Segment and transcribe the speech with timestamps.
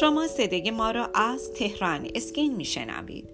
[0.00, 3.28] شما صدای ما را از تهران Skin میشنوید.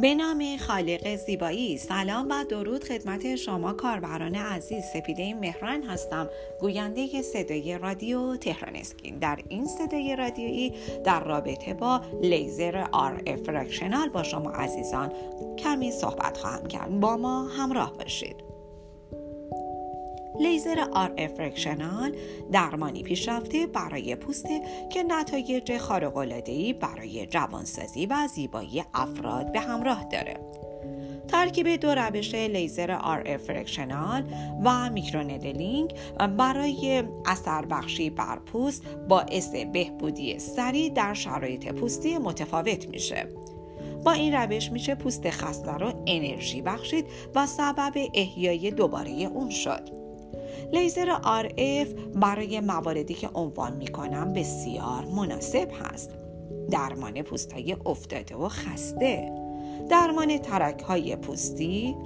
[0.00, 6.28] به نام خالق زیبایی سلام و درود خدمت شما کاربران عزیز سپیده مهران هستم.
[6.60, 9.18] گوینده صدای رادیو تهران Skin.
[9.18, 10.72] در این صدای رادیویی
[11.04, 15.12] در رابطه با لیزر RF fractional با شما عزیزان
[15.58, 17.00] کمی صحبت خواهم کرد.
[17.00, 18.55] با ما همراه باشید.
[20.40, 22.16] لیزر RF fractional
[22.52, 24.46] درمانی پیشرفته برای پوست
[24.90, 30.36] که نتایج خارق‌العاده‌ای برای جوانسازی و زیبایی افراد به همراه داره.
[31.28, 34.24] ترکیب دو روش لیزر RF fractional
[34.64, 35.94] و microneedling
[36.38, 43.28] برای اثر بخشی بر پوست باعث بهبودی سریع در شرایط پوستی متفاوت میشه.
[44.04, 50.05] با این روش میشه پوست خسته رو انرژی بخشید و سبب احیای دوباره اون شد.
[50.72, 56.10] لیزر RF برای مواردی که عنوان می‌کنم بسیار مناسب هست.
[56.70, 59.32] درمان پوستهای افتاده و خسته.
[59.90, 61.96] درمان ترک های پوستی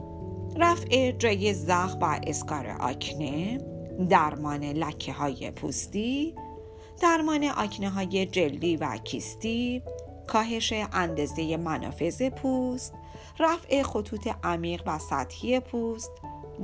[0.57, 3.59] رفع جای زخم و اسکار آکنه
[4.09, 6.35] درمان لکه های پوستی
[7.03, 9.83] درمان آکنه های جلدی و کیستی
[10.27, 12.95] کاهش اندازه منافذ پوست
[13.39, 16.11] رفع خطوط عمیق و سطحی پوست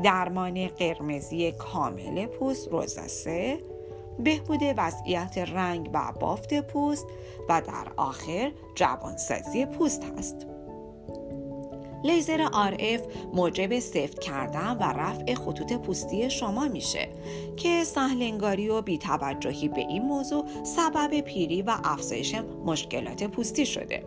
[0.03, 3.59] درمان قرمزی کامل پوست روزاسه
[4.19, 7.07] بهبود وضعیت رنگ و بافت پوست
[7.49, 10.47] و در آخر جوانسازی پوست هست
[12.05, 13.01] لیزر RF
[13.35, 17.09] موجب سفت کردن و رفع خطوط پوستی شما میشه
[17.57, 24.03] که سهلنگاری و بیتوجهی به این موضوع سبب پیری و افزایش مشکلات پوستی شده.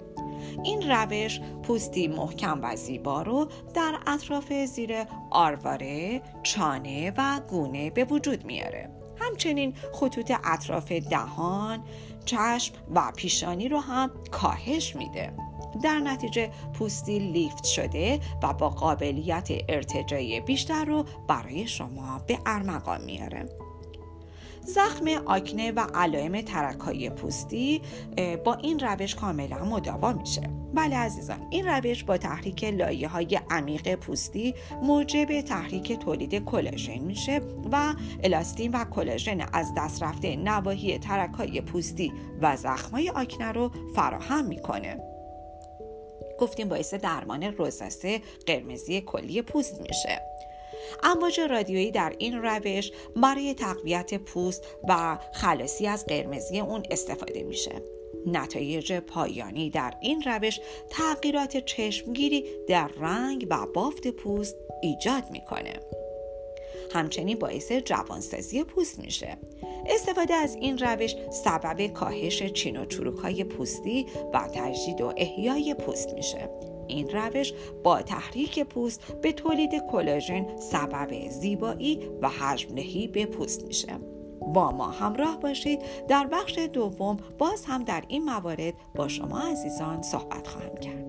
[0.63, 4.93] این روش پوستی محکم و زیبا رو در اطراف زیر
[5.31, 8.89] آرواره، چانه و گونه به وجود میاره.
[9.19, 11.83] همچنین خطوط اطراف دهان،
[12.25, 15.33] چشم و پیشانی رو هم کاهش میده.
[15.83, 23.03] در نتیجه پوستی لیفت شده و با قابلیت ارتجایی بیشتر رو برای شما به ارمغان
[23.03, 23.68] میاره.
[24.75, 27.81] زخم آکنه و علائم ترکای پوستی
[28.45, 30.41] با این روش کاملا مداوا میشه.
[30.73, 37.41] بله عزیزان این روش با تحریک لایه های عمیق پوستی موجب تحریک تولید کلاژن میشه
[37.71, 37.93] و
[38.23, 44.97] الاستین و کلاژن از دست رفته نواحی ترکای پوستی و زخمای آکنه رو فراهم می‌کنه.
[46.39, 50.28] گفتیم باعث درمان روزاسه قرمزی کلی پوست میشه.
[51.03, 57.81] امواج رادیویی در این روش برای تقویت پوست و خلاصی از قرمزی اون استفاده میشه.
[58.25, 65.73] نتایج پایانی در این روش تغییرات چشمگیری در رنگ و بافت پوست ایجاد می‌کنه.
[66.93, 69.37] همچنین باعث جوانسازی پوست میشه.
[69.89, 75.73] استفاده از این روش سبب کاهش چین و چروک های پوستی و تجدید و احیای
[75.73, 76.49] پوست میشه.
[76.89, 82.75] این روش با تحریک پوست به تولید کلاژن سبب زیبایی و حجم
[83.13, 83.93] به پوست میشه.
[84.53, 85.79] با ما همراه باشید.
[86.07, 91.08] در بخش دوم باز هم در این موارد با شما عزیزان صحبت خواهم کرد.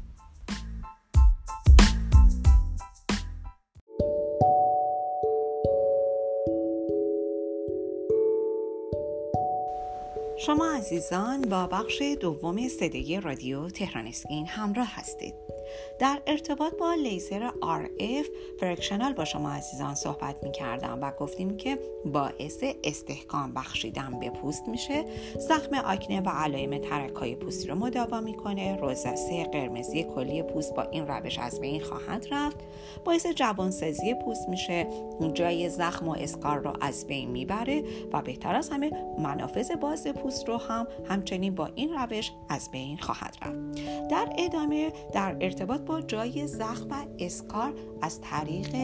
[10.45, 15.50] شما عزیزان با بخش دوم صدای رادیو تهران اسکین همراه هستید.
[15.99, 18.27] در ارتباط با لیزر RF
[18.59, 24.67] فرکشنال با شما عزیزان صحبت می کردم و گفتیم که باعث استحکام بخشیدن به پوست
[24.67, 25.05] میشه.
[25.39, 28.75] زخم آکنه و علائم ترکای پوستی رو مداوا می‌کنه.
[28.75, 32.57] روزسه قرمزی کلی پوست با این روش از بین خواهد رفت.
[33.05, 34.87] باعث جوانسازی پوست میشه.
[35.33, 40.47] جای زخم و اسکار رو از بین می‌بره و بهتر از همه منافذ باز پوست
[40.47, 43.81] رو هم همچنین با این روش از بین خواهد رفت.
[44.09, 48.75] در ادامه در ارتباط با جای زخم و scar از طریق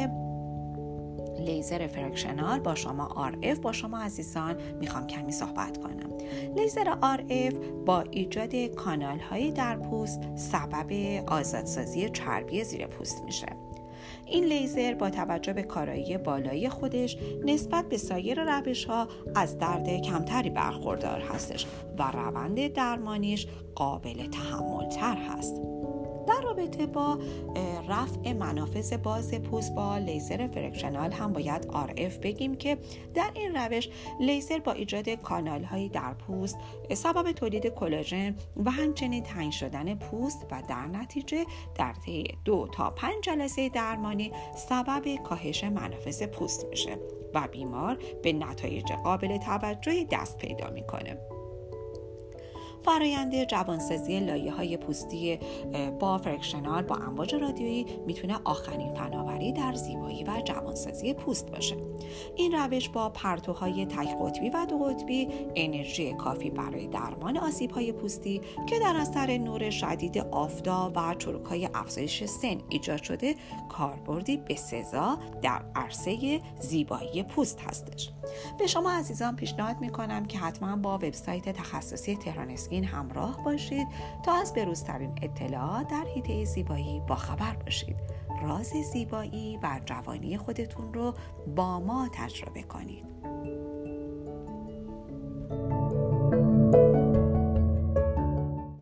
[1.39, 6.17] لیزر fractional با ما RF با شما عزیزان می‌خوام کمی صحبت کنم.
[6.55, 10.91] لیزر RF با ایجاد کانال هایی در پوست سبب
[11.27, 13.47] آزادسازی چربی زیر پوست میشه.
[14.25, 20.01] این لیزر با توجه به کارایی بالایی خودش نسبت به سایر روش ها از درد
[20.01, 21.65] کمتری برخوردار هستش
[21.99, 25.61] و روند درمانیش قابل تحمل تر هست.
[26.27, 27.17] در رابطه با
[27.87, 32.77] رفع منافذ باز پوست با لیزر fractional هم باید RF بگیم که
[33.13, 33.89] در این روش
[34.19, 36.57] لیزر با ایجاد کانال هایی در پوست
[36.93, 38.35] سبب تولید کلاژن
[38.65, 41.45] و همچنین تنگ شدن پوست و در نتیجه
[41.75, 46.97] در طی دو تا پنج جلسه درمانی سبب کاهش منافذ پوست میشه
[47.33, 51.17] و بیمار به نتایج قابل توجهی دست پیدا می‌کنه.
[52.87, 55.39] فرایند جوانسازی لایه های پوستی
[55.99, 61.77] با fractional با امواج رادیویی می‌تونه آخرین فناوری در زیبایی و جوانسازی پوست باشه.
[62.35, 67.91] این روش با پرتوهای تک قطبی و دو قطبی انرژی کافی برای درمان آسیب های
[67.91, 73.35] پوستی که در اثر نور شدید آفتاب و چروک های افزایش سن ایجاد شده
[73.69, 78.09] کاربردی به سزا در عرصه زیبایی پوست هستش.
[78.59, 82.49] به شما عزیزان پیشنهاد می‌کنم که حتما با وبسایت تخصصی تهران
[82.83, 83.87] همراه باشید
[84.23, 87.95] تا از بروزترین اطلاعات در حیطه زیبایی با خبر باشید.
[88.41, 91.13] راز زیبایی و جوانی خودتون رو
[91.55, 93.05] با ما تجربه کنید.